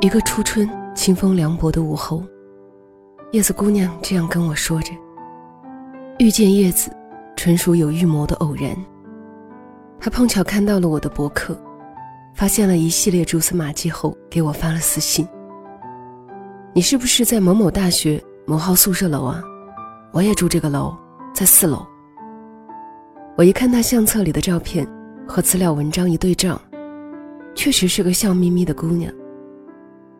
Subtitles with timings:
[0.00, 2.22] 一个初春清风凉薄的午后，
[3.32, 4.92] 叶子姑娘这样跟我说着
[6.20, 6.90] ：“遇见叶子，
[7.34, 8.76] 纯属有预谋的偶然。
[9.98, 11.58] 她碰巧看到了我的博客，
[12.34, 15.26] 发现了一系列蛛丝马迹后，给我发了私信
[16.74, 19.42] ：‘你是不是在某某大学某号宿舍楼啊？
[20.12, 20.94] 我也住这个楼，
[21.32, 21.84] 在四楼。’
[23.34, 24.86] 我一看她相册里的照片
[25.26, 26.60] 和资料文章一对照，
[27.54, 29.10] 确实是个笑眯眯的姑娘。”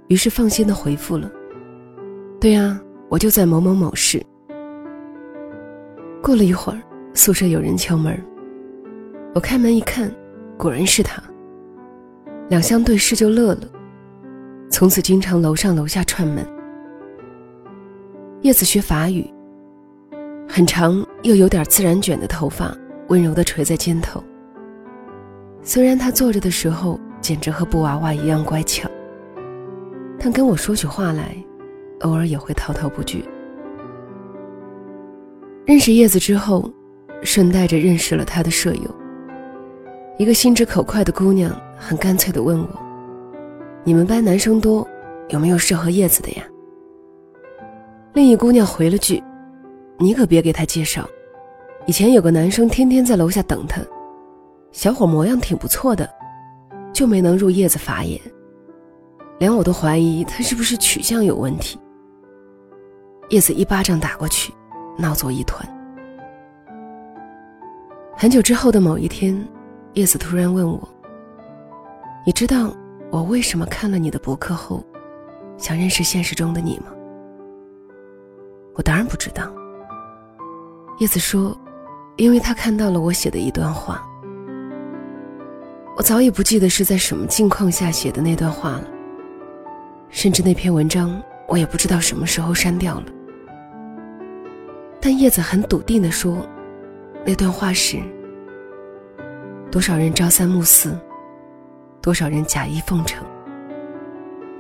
[0.08, 1.30] 于是放心的回复了
[2.40, 4.22] ：“对呀，我就在某某某市。”
[6.22, 6.80] 过了一会儿，
[7.14, 8.20] 宿舍有人敲门，
[9.34, 10.12] 我开门一看，
[10.56, 11.22] 果然是他。
[12.48, 13.68] 两相对视就乐了，
[14.70, 16.46] 从此经常楼上楼下串门。
[18.42, 19.28] 叶子学法语，
[20.48, 22.72] 很长又有点自然卷的头发
[23.08, 24.22] 温柔的垂在肩头。
[25.62, 28.85] 虽然他坐着的时候简直和布娃娃一样乖巧。
[30.26, 31.36] 但跟我说起话来，
[32.00, 33.18] 偶尔也会滔滔不绝。
[35.64, 36.68] 认识叶子之后，
[37.22, 38.92] 顺带着认识了他的舍友。
[40.18, 42.68] 一个心直口快的姑娘，很干脆地问我
[43.86, 44.84] ：“你们班男生多，
[45.28, 46.42] 有没有适合叶子的呀？”
[48.12, 49.22] 另一姑娘回了句
[49.96, 51.08] ：“你可别给他介绍，
[51.86, 53.80] 以前有个男生天天在楼下等他，
[54.72, 56.10] 小伙模样挺不错的，
[56.92, 58.20] 就没能入叶子法眼。”
[59.38, 61.78] 连我都怀疑他是不是取向有问题。
[63.28, 64.52] 叶子一巴掌打过去，
[64.96, 65.66] 闹作一团。
[68.16, 69.46] 很久之后的某一天，
[69.92, 70.88] 叶子突然问我
[72.24, 72.74] ：“你知道
[73.10, 74.82] 我为什么看了你的博客后，
[75.58, 76.86] 想认识现实中的你吗？”
[78.74, 79.52] 我当然不知道。
[80.98, 81.54] 叶子说
[82.16, 84.02] ：“因为他看到了我写的一段话。”
[85.94, 88.84] 我早已不记得是在什么境况下写的那段话了。
[90.08, 93.06] 甚至那篇文章，我也不知道什么时候删掉了。
[95.00, 96.46] 但叶子很笃定地说，
[97.24, 97.98] 那段话是：
[99.70, 100.98] 多少人朝三暮四，
[102.00, 103.24] 多少人假意奉承，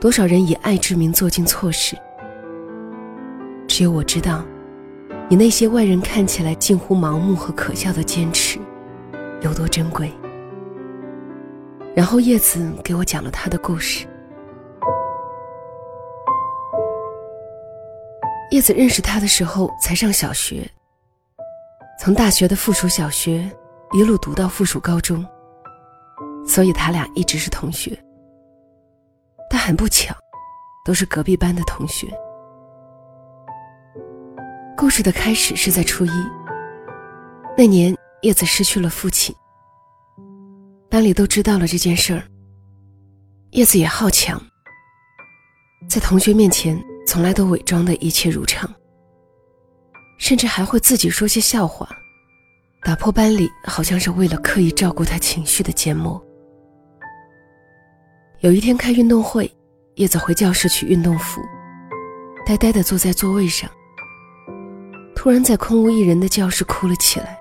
[0.00, 1.96] 多少人以爱之名做尽错事。
[3.66, 4.44] 只有我知道，
[5.28, 8.58] 你那些外人看起来近乎盲目和可笑的坚持，
[9.42, 10.12] 有多珍贵。
[11.94, 14.06] 然后叶子给我讲了他的故事。
[18.50, 20.68] 叶子认识他的时候才上小学，
[21.98, 23.50] 从大学的附属小学
[23.92, 25.26] 一路读到附属高中，
[26.46, 27.98] 所以他俩一直是同学。
[29.50, 30.14] 但很不巧，
[30.84, 32.06] 都是隔壁班的同学。
[34.76, 36.10] 故事的开始是在初一
[37.56, 39.34] 那年，叶子失去了父亲，
[40.88, 42.22] 班里都知道了这件事儿。
[43.50, 44.40] 叶子也好强，
[45.88, 46.80] 在同学面前。
[47.06, 48.68] 从来都伪装的一切如常，
[50.18, 51.88] 甚至还会自己说些笑话，
[52.82, 56.22] 打破班里好像是为了刻意照顾他情绪的缄默。
[58.40, 59.50] 有一天开运动会，
[59.94, 61.40] 叶子回教室取运动服，
[62.44, 63.70] 呆呆地坐在座位上，
[65.14, 67.38] 突然在空无一人的教室哭了起来。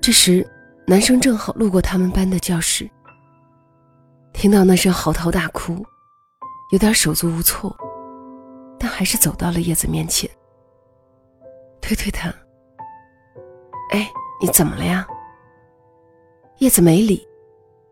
[0.00, 0.46] 这时，
[0.86, 2.90] 男生正好路过他们班的教室，
[4.34, 5.82] 听到那声嚎啕大哭。
[6.70, 7.74] 有点手足无措，
[8.78, 10.28] 但还是走到了叶子面前，
[11.80, 12.32] 推推他。
[13.90, 14.10] 哎，
[14.40, 15.06] 你怎么了呀？
[16.58, 17.26] 叶子没理，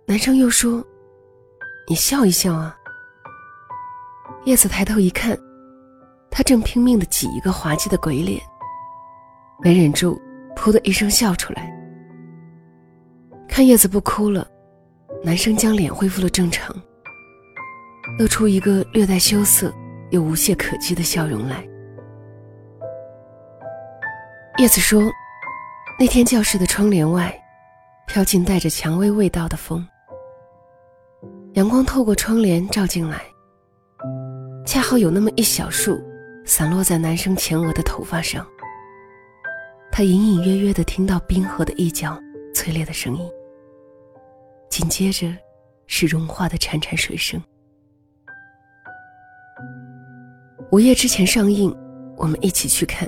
[0.07, 0.85] 男生又说
[1.89, 2.77] ：“你笑一笑啊。”
[4.45, 5.39] 叶子抬头一看，
[6.31, 8.41] 他正拼命的挤一个滑稽的鬼脸，
[9.63, 10.21] 没忍住，
[10.57, 11.71] 噗的一声笑出来。
[13.49, 14.49] 看叶子不哭了，
[15.23, 16.75] 男生将脸恢复了正常。
[18.19, 19.73] 露出一个略带羞涩
[20.11, 21.67] 又无懈可击的笑容来。
[24.59, 25.03] 叶子说
[25.99, 27.35] ：“那天教室的窗帘外，
[28.07, 29.87] 飘进带着蔷薇味道的风。
[31.55, 33.23] 阳光透过窗帘照进来，
[34.67, 36.03] 恰好有那么一小束，
[36.45, 38.47] 散落在男生前额的头发上。
[39.91, 42.19] 他隐隐约约的听到冰河的一角
[42.55, 43.31] 催裂的声音，
[44.69, 45.35] 紧接着
[45.87, 47.43] 是融化的潺潺水声。”
[50.73, 51.71] 午夜之前上映，
[52.17, 53.07] 我们一起去看。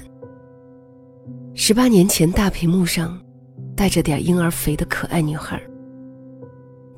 [1.55, 3.19] 十八年前大屏幕上
[3.75, 5.59] 带着点婴儿肥的可爱女孩，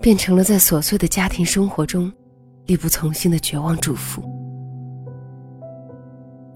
[0.00, 2.12] 变成了在琐碎的家庭生活中
[2.66, 4.20] 力不从心的绝望主妇。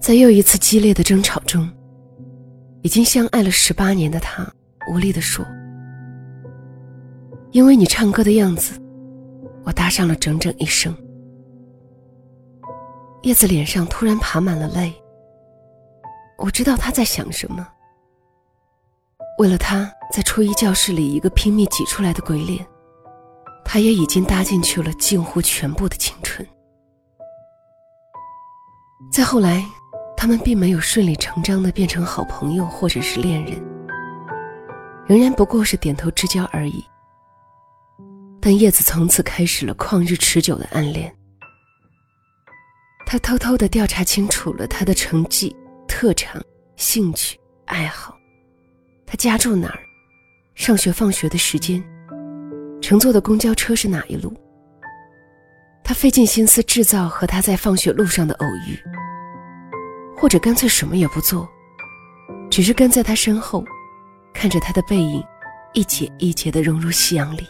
[0.01, 1.69] 在又一次激烈的争吵中，
[2.81, 4.45] 已经相爱了十八年的他
[4.91, 5.45] 无力地说
[7.53, 8.73] ：“因为你唱歌的样子，
[9.63, 10.93] 我搭上了整整一生。”
[13.23, 14.93] 叶子脸上突然爬满了泪。
[16.37, 17.67] 我知道他在想什么。
[19.37, 22.65] 为了他在初一教室里一个拼命挤出来的鬼脸，
[23.63, 26.47] 他也已经搭进去了近乎全部的青春。
[29.11, 29.63] 再后来，
[30.17, 33.61] 他们并没有顺理成章的变成好朋友或者是恋人，
[35.05, 36.83] 仍然不过是点头之交而已。
[38.39, 41.13] 但叶子从此开始了旷日持久的暗恋。
[43.11, 45.53] 他偷偷的调查清楚了他的成绩、
[45.85, 46.41] 特长、
[46.77, 48.17] 兴趣、爱好，
[49.05, 49.79] 他家住哪儿，
[50.55, 51.83] 上学放学的时间，
[52.81, 54.33] 乘坐的公交车是哪一路。
[55.83, 58.79] 他费尽心思制造和他在放学路上的偶遇，
[60.15, 61.45] 或者干脆什么也不做，
[62.49, 63.61] 只是跟在他身后，
[64.33, 65.21] 看着他的背影，
[65.73, 67.45] 一节一节的融入夕阳里。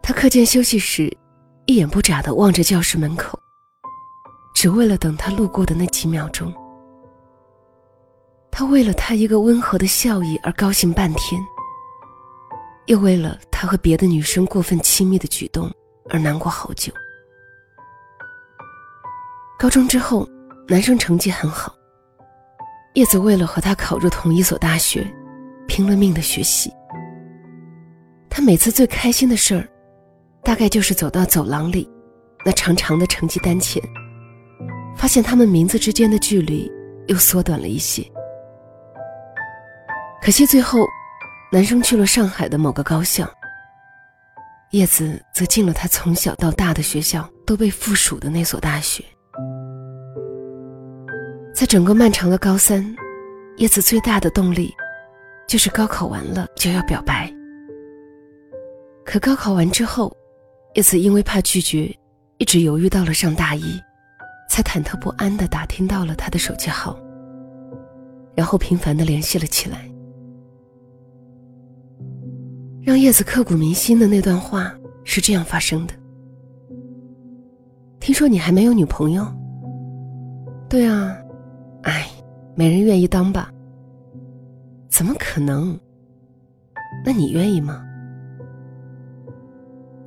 [0.00, 1.14] 他课间休息时，
[1.66, 3.38] 一眼不眨地望着教室门口，
[4.60, 6.52] 只为了等他路过的那几秒钟。
[8.50, 11.40] 他为了他一个温和的笑意而高兴半天，
[12.84, 15.72] 又为了他和别的女生过分亲密的举动
[16.10, 16.92] 而难过好久。
[19.58, 20.28] 高中之后，
[20.68, 21.74] 男生成绩很好，
[22.92, 25.10] 叶子为了和他考入同一所大学，
[25.66, 26.70] 拼了命的学习。
[28.28, 29.66] 他每次最开心的事儿。
[30.44, 31.88] 大概就是走到走廊里，
[32.44, 33.82] 那长长的成绩单前，
[35.00, 36.70] 发现他们名字之间的距离
[37.06, 38.04] 又缩短了一些。
[40.20, 40.78] 可惜最后，
[41.50, 43.26] 男生去了上海的某个高校，
[44.72, 49.02] 叶子则进了他从小到大的学校都被附属的那所大学。
[51.54, 52.94] 在整个漫长的高三，
[53.56, 54.70] 叶子最大的动力，
[55.48, 57.32] 就是高考完了就要表白。
[59.02, 60.14] 可高考完之后，
[60.74, 61.90] 叶子因为怕拒绝，
[62.36, 63.80] 一直犹豫到了上大一，
[64.50, 66.98] 才忐忑不安地打听到了他的手机号，
[68.34, 69.88] 然后频繁地联系了起来。
[72.82, 74.74] 让叶子刻骨铭心的那段话
[75.04, 75.94] 是这样发生的
[78.00, 79.24] ：“听说你还没有女朋友？
[80.68, 81.16] 对啊，
[81.82, 82.10] 哎，
[82.56, 83.52] 没人愿意当吧？
[84.88, 85.78] 怎么可能？
[87.06, 87.86] 那你愿意吗？”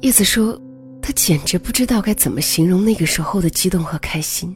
[0.01, 0.59] 叶子说
[1.05, 4.55] ：“他简直不知道该怎么形容那个时候的激动和开心，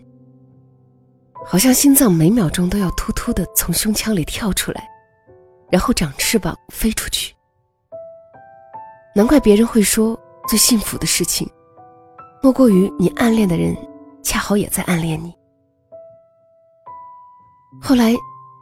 [1.46, 4.88] 好像心脏每秒钟都要突突的从胸腔里跳出来，
[5.70, 7.36] 然后长翅膀飞出去。
[9.14, 10.18] 难怪别人会说，
[10.48, 11.46] 最幸福的事情，
[12.42, 13.76] 莫过于你暗恋的人
[14.24, 15.34] 恰好也在暗恋你。”
[17.84, 18.14] 后来，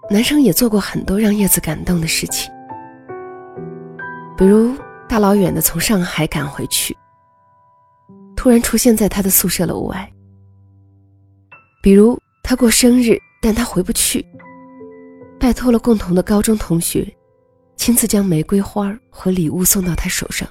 [0.09, 2.51] 男生也做过很多让叶子感动的事情，
[4.35, 4.75] 比如。
[5.07, 6.97] 大老远的从上海赶回去，
[8.45, 10.07] 突然出现在他的宿舍楼外。
[11.81, 14.23] 比如他过生日，但他回不去，
[15.39, 17.11] 拜托了共同的高中同学，
[17.75, 20.47] 亲自将玫瑰花和礼物送到他手上。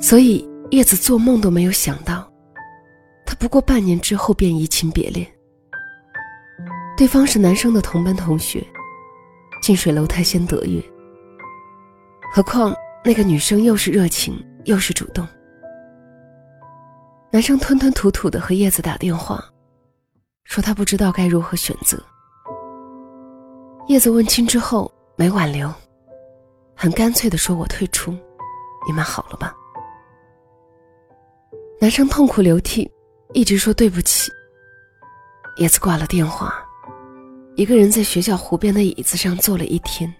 [0.00, 2.26] 所以叶子做梦都没有想到，
[3.26, 5.30] 他不过半年之后便移情别恋。
[6.96, 8.66] 对方是男生的同班同学，
[9.60, 10.82] 近水楼台先得月。
[12.32, 12.74] 何况
[13.04, 15.28] 那个女生又是热情又是主动。
[17.30, 19.44] 男生吞吞吐吐的和叶子打电话，
[20.44, 22.02] 说他不知道该如何选择。
[23.86, 25.70] 叶子问清之后没挽留，
[26.74, 28.12] 很干脆的说：“我退出，
[28.86, 29.54] 你们好了吧？”
[31.78, 32.90] 男生痛哭流涕，
[33.34, 34.32] 一直说对不起。
[35.58, 36.54] 叶子挂了电话，
[37.56, 40.12] 一个人在学校湖边的椅子上坐了一天。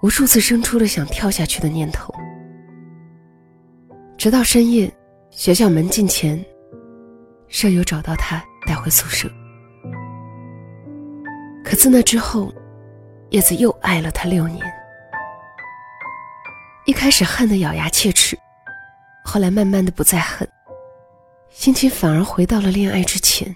[0.00, 2.14] 无数次生出了想跳下去的念头，
[4.16, 4.90] 直到深夜，
[5.30, 6.42] 学校门禁前，
[7.48, 9.28] 舍友找到他带回宿舍。
[11.62, 12.52] 可自那之后，
[13.30, 14.60] 叶子又爱了他六年。
[16.86, 18.36] 一开始恨得咬牙切齿，
[19.22, 20.48] 后来慢慢的不再恨，
[21.50, 23.54] 心情反而回到了恋爱之前。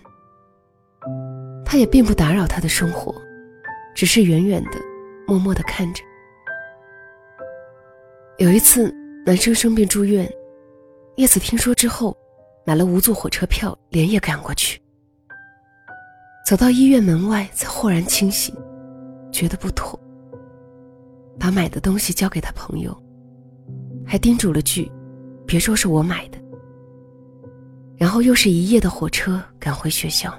[1.65, 3.15] 他也并不打扰他的生活，
[3.95, 4.73] 只是远远的，
[5.27, 6.05] 默默的看着。
[8.37, 10.31] 有一次，男生生病住院，
[11.17, 12.17] 叶子听说之后，
[12.65, 14.81] 买了无座火车票，连夜赶过去。
[16.47, 18.55] 走到医院门外，才豁然清醒，
[19.31, 19.99] 觉得不妥，
[21.39, 22.97] 把买的东西交给他朋友，
[24.07, 24.91] 还叮嘱了句
[25.47, 26.39] ：“别说是我买的。”
[27.97, 30.33] 然后又是一夜的火车赶回学校。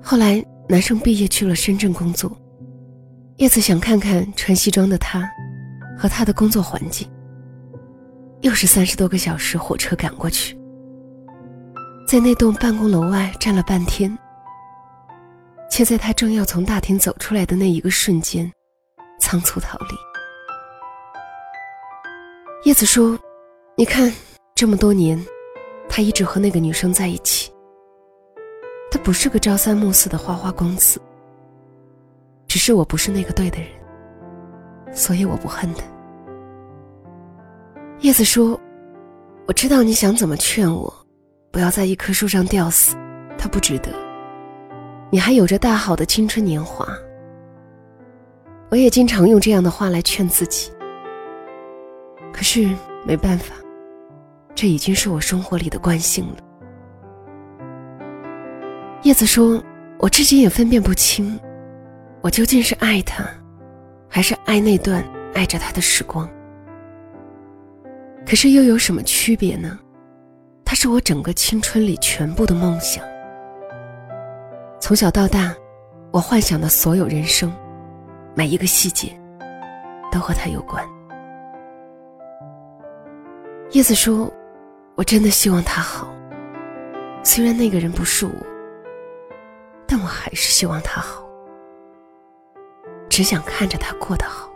[0.00, 2.30] 后来，男生毕业去了深圳工作。
[3.36, 5.28] 叶子想看看穿西装的他，
[5.98, 7.08] 和他的工作环境。
[8.42, 10.58] 又是三十多个小时火车赶过去，
[12.06, 14.16] 在那栋办公楼外站了半天，
[15.70, 18.50] 却在他正要从大厅走出来的那一个瞬间，
[19.18, 19.94] 仓促逃离。
[22.64, 23.18] 叶子说
[23.76, 24.10] ：“你看，
[24.54, 25.22] 这么多年，
[25.86, 27.52] 他一直和那个女生在一起。
[28.90, 30.98] 他不是个朝三暮四的花花公子，
[32.48, 33.68] 只是我不是那个对的人，
[34.94, 35.84] 所以我不恨他。”
[38.00, 38.58] 叶子说
[39.46, 40.90] ：“我知道你想怎么劝我，
[41.52, 42.96] 不要在一棵树上吊死，
[43.36, 43.90] 它不值得。
[45.10, 46.88] 你还有着大好的青春年华。
[48.70, 50.72] 我也经常用这样的话来劝自己。
[52.32, 52.70] 可是
[53.04, 53.54] 没办法，
[54.54, 56.36] 这已经是我生活里的惯性了。”
[59.04, 59.62] 叶子说
[60.00, 61.38] ：“我至今也分辨不清，
[62.22, 63.22] 我究竟是爱他，
[64.08, 65.04] 还是爱那段
[65.34, 66.26] 爱着他的时光。”
[68.26, 69.78] 可是又有什么区别呢？
[70.64, 73.04] 它是我整个青春里全部的梦想。
[74.78, 75.54] 从小到大，
[76.12, 77.52] 我幻想的所有人生，
[78.34, 79.12] 每一个细节，
[80.12, 80.84] 都和他有关。
[83.72, 84.32] 叶子说
[84.96, 86.14] ：“我真的希望他好，
[87.22, 88.32] 虽然那个人不是我，
[89.86, 91.24] 但我还是希望他好，
[93.08, 94.49] 只想看着他过得好。”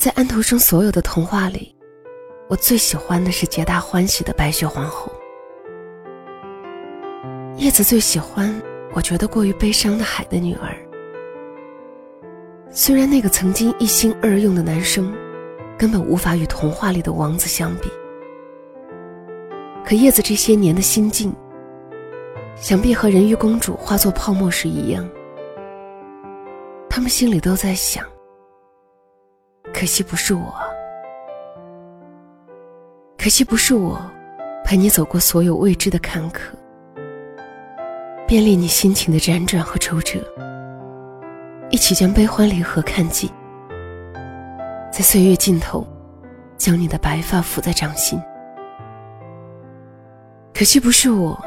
[0.00, 1.76] 在安徒生所有的童话里，
[2.48, 5.12] 我最喜欢的是皆大欢喜的白雪皇后。
[7.58, 8.50] 叶子最喜欢
[8.94, 10.74] 我觉得过于悲伤的海的女儿。
[12.70, 15.12] 虽然那个曾经一心二用的男生，
[15.76, 17.90] 根本无法与童话里的王子相比，
[19.84, 21.30] 可叶子这些年的心境，
[22.56, 25.06] 想必和人鱼公主化作泡沫时一样。
[26.88, 28.02] 他们心里都在想。
[29.72, 30.54] 可惜不是我，
[33.16, 33.98] 可惜不是我，
[34.64, 36.40] 陪你走过所有未知的坎坷，
[38.26, 40.20] 便利你心情的辗转和周折，
[41.70, 43.30] 一起将悲欢离合看尽，
[44.92, 45.86] 在岁月尽头，
[46.58, 48.20] 将你的白发抚在掌心。
[50.52, 51.42] 可惜不是我，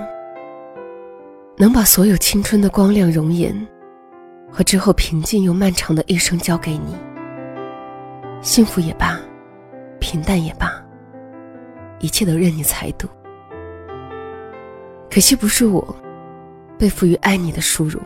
[1.56, 3.56] 能把所有青春的光亮容颜，
[4.51, 6.96] 和之后平静又漫长的一生交给你。
[8.44, 9.18] 幸福也罢，
[10.02, 10.70] 平淡也罢，
[12.02, 13.08] 一切都任你裁度。
[15.10, 15.96] 可惜不是我，
[16.78, 18.02] 被赋予爱你的殊荣。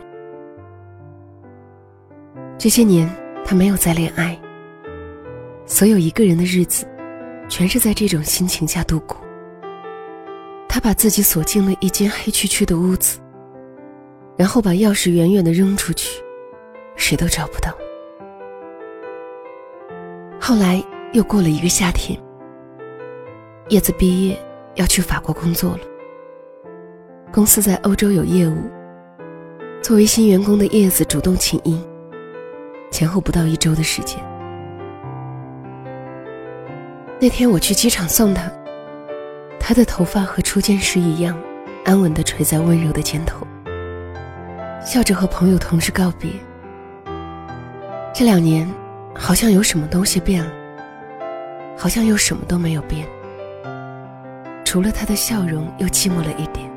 [2.56, 3.10] 这些年，
[3.44, 4.38] 他没有再恋爱，
[5.66, 6.86] 所有一个人的日子，
[7.48, 9.16] 全是在这种心情下度过。
[10.68, 13.18] 他把自己锁进了一间黑黢黢的屋子，
[14.36, 16.22] 然后把钥匙远远的扔出去，
[16.94, 17.76] 谁都找不到。
[20.48, 22.18] 后来又过了一个夏天，
[23.68, 24.42] 叶子毕业
[24.76, 25.80] 要去法国工作了。
[27.30, 28.56] 公司在欧洲有业务，
[29.82, 31.78] 作为新员工的叶子主动请缨，
[32.90, 34.18] 前后不到一周的时间。
[37.20, 38.50] 那天我去机场送他，
[39.60, 41.38] 他的头发和初见时一样，
[41.84, 43.46] 安稳地垂在温柔的肩头，
[44.82, 46.30] 笑着和朋友同事告别。
[48.14, 48.66] 这两年。
[49.20, 50.50] 好像有什么东西变了，
[51.76, 53.06] 好像又什么都没有变，
[54.64, 56.70] 除了他的笑容又寂寞了一点。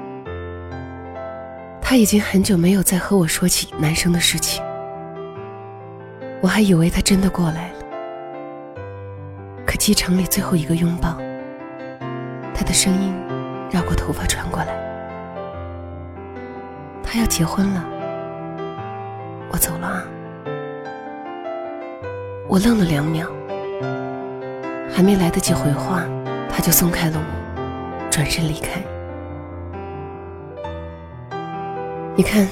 [1.82, 4.62] 他已经很久没有再和我说起男生的事情，
[6.42, 7.76] 我还以为他真的过来了。
[9.66, 11.16] 可机场里最后一个拥抱，
[12.54, 13.14] 他的声音
[13.70, 14.74] 绕过头发传过来，
[17.04, 17.86] 他要结婚了，
[19.52, 20.01] 我走了啊。
[22.52, 23.32] 我愣了两秒，
[24.94, 26.04] 还没来得及回话，
[26.50, 28.84] 他就松开了我，转身离开。
[32.14, 32.46] 你看，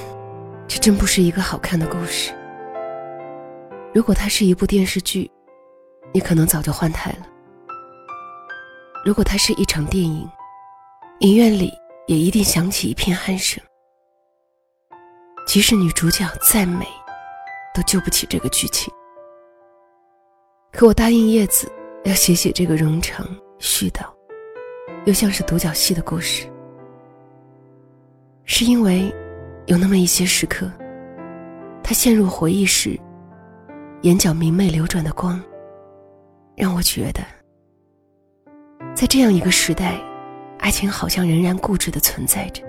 [0.66, 2.32] 这真不是一个好看的故事。
[3.92, 5.30] 如果它是一部电视剧，
[6.14, 7.26] 你可能早就换台了；
[9.04, 10.26] 如果它是一场电影，
[11.18, 11.70] 影院里
[12.06, 13.62] 也一定响起一片鼾声。
[15.46, 16.86] 即使女主角再美，
[17.74, 18.90] 都救不起这个剧情。
[20.72, 21.70] 可我答应叶子
[22.04, 23.26] 要写写这个冗长
[23.58, 24.02] 絮叨，
[25.04, 26.46] 又像是独角戏的故事，
[28.44, 29.12] 是因为
[29.66, 30.70] 有那么一些时刻，
[31.82, 32.98] 他陷入回忆时，
[34.02, 35.42] 眼角明媚流转的光，
[36.56, 37.20] 让我觉得，
[38.94, 40.00] 在这样一个时代，
[40.60, 42.62] 爱情好像仍然固执的存在着，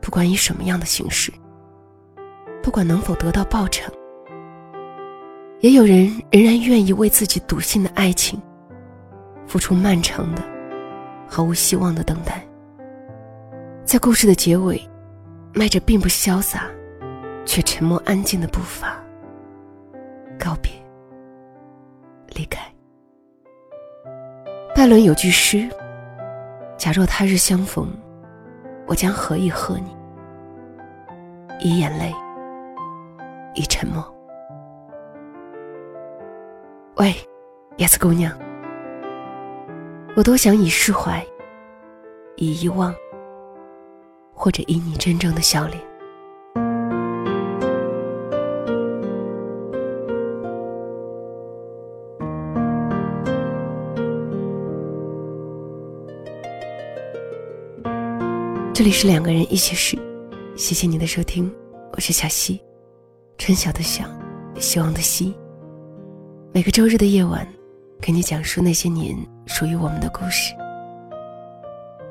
[0.00, 1.32] 不管以什么样的形式，
[2.62, 3.92] 不管能否得到报偿。
[5.60, 8.40] 也有人仍然愿意为自己笃信的爱情，
[9.46, 10.42] 付出漫长的、
[11.26, 12.44] 毫无希望的等待。
[13.84, 14.80] 在故事的结尾，
[15.54, 16.64] 迈着并不潇洒，
[17.46, 19.02] 却沉默安静的步伐，
[20.38, 20.70] 告别，
[22.34, 22.60] 离开。
[24.74, 25.66] 拜伦有句诗
[26.76, 27.88] ：“假若他日相逢，
[28.86, 29.96] 我将何以和你？
[31.60, 32.12] 以眼泪，
[33.54, 34.04] 以沉默。”
[37.06, 37.14] 喂
[37.76, 38.36] ，yes 姑娘，
[40.16, 41.24] 我多想以释怀，
[42.34, 42.92] 以遗忘，
[44.34, 45.80] 或者以你真正的笑脸。
[58.74, 59.96] 这里是两个人一起事，
[60.56, 61.54] 谢谢你的收听，
[61.92, 62.60] 我是小溪，
[63.38, 64.04] 春晓的晓，
[64.58, 65.32] 希望的希。
[66.56, 67.46] 每个周日的夜晚，
[68.00, 70.54] 给你讲述那些年属于我们的故事。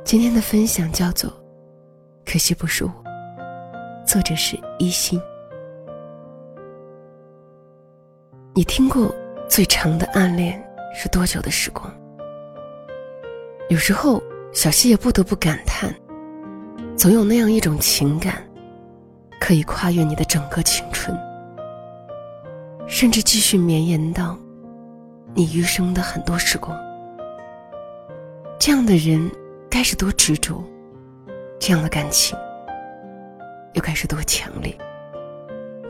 [0.04, 1.28] 今天的分享叫做
[2.32, 2.92] 《可惜不是我》，
[4.06, 5.20] 作者是一心。
[8.54, 9.12] 你听过
[9.50, 11.92] 最长的暗恋是多久的时光？
[13.70, 14.22] 有时候，
[14.54, 15.92] 小溪也不得不感叹，
[16.96, 18.48] 总有那样一种情感，
[19.42, 21.18] 可以跨越你的整个青春。
[22.88, 24.38] 甚至继续绵延到
[25.34, 26.78] 你余生的很多时光。
[28.60, 29.30] 这样的人
[29.70, 30.64] 该是多执着，
[31.60, 32.38] 这样的感情
[33.74, 34.76] 又该是多强烈，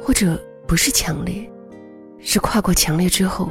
[0.02, 1.50] 或者不是强烈，
[2.20, 3.50] 是跨过强烈之后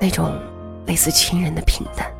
[0.00, 0.40] 那种
[0.86, 2.10] 类似亲人的平淡，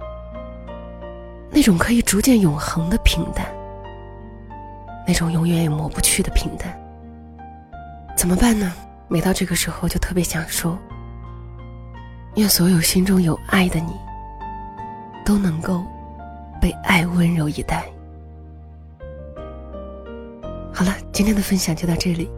[1.51, 3.47] 那种可以逐渐永恒的平淡，
[5.07, 6.79] 那种永远也抹不去的平淡。
[8.15, 8.73] 怎么办呢？
[9.13, 10.79] 每到这个时候，就特别想说：
[12.37, 13.93] 愿所有心中有爱的你，
[15.23, 15.85] 都能够
[16.59, 17.85] 被爱温柔以待。
[20.73, 22.31] 好了，今天的分享就到这里。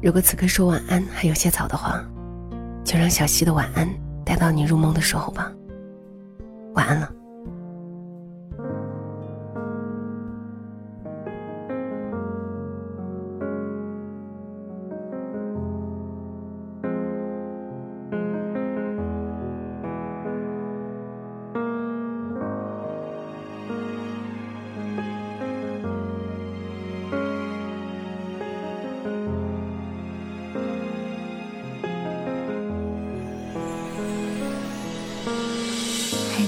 [0.00, 2.00] 如果此刻说晚安还有些早的话，
[2.84, 3.88] 就让小溪的晚安
[4.24, 5.50] 带到你入梦的时候吧。
[6.74, 7.12] 晚安了。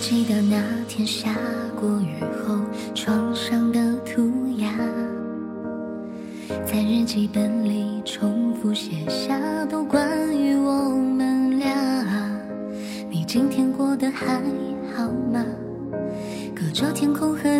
[0.03, 1.33] 记得那天下
[1.81, 2.59] 过雨后，
[2.93, 4.21] 窗上的涂
[4.59, 4.69] 鸦，
[6.67, 11.73] 在日记本里重复写下都关于我们俩。
[13.09, 14.43] 你今天过得还
[14.93, 15.47] 好吗？
[16.53, 17.52] 隔着天空和